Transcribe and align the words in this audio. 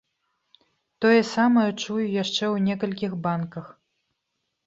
Тое 1.05 1.17
самае 1.35 1.65
чую 1.83 1.99
яшчэ 2.23 2.43
ў 2.53 2.57
некалькіх 2.69 3.11
банках. 3.27 3.65